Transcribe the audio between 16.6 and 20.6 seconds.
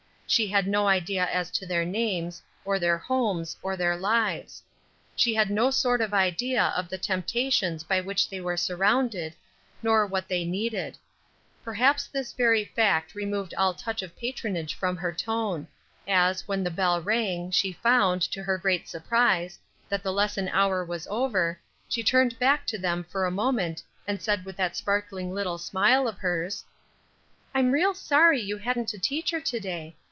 the bell rang, she found, to her great surprise, that the lesson